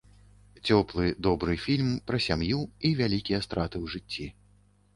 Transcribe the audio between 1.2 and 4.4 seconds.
добры фільм пра сям'ю і вялікія страты ў жыцці.